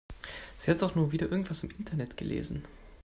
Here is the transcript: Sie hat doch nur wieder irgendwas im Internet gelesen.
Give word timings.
Sie 0.57 0.71
hat 0.71 0.81
doch 0.81 0.95
nur 0.95 1.11
wieder 1.11 1.29
irgendwas 1.29 1.61
im 1.61 1.69
Internet 1.69 2.17
gelesen. 2.17 2.63